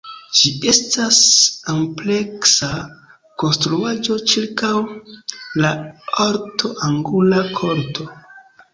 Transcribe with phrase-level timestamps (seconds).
[0.37, 1.19] Ĝi estas
[1.73, 2.71] ampleksa
[3.45, 4.75] konstruaĵo ĉirkaŭ
[5.63, 5.77] la
[6.29, 8.13] ort-angula korto.